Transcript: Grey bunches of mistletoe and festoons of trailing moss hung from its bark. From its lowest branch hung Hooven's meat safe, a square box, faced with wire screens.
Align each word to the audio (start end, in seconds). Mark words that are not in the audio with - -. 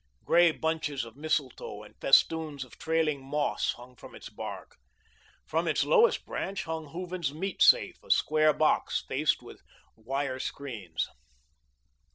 Grey 0.25 0.49
bunches 0.51 1.05
of 1.05 1.15
mistletoe 1.15 1.83
and 1.83 1.93
festoons 2.01 2.63
of 2.63 2.75
trailing 2.79 3.23
moss 3.23 3.73
hung 3.73 3.95
from 3.95 4.15
its 4.15 4.29
bark. 4.29 4.77
From 5.45 5.67
its 5.67 5.83
lowest 5.83 6.25
branch 6.25 6.63
hung 6.63 6.87
Hooven's 6.87 7.31
meat 7.35 7.61
safe, 7.61 8.01
a 8.03 8.09
square 8.09 8.51
box, 8.51 9.03
faced 9.07 9.43
with 9.43 9.61
wire 9.95 10.39
screens. 10.39 11.07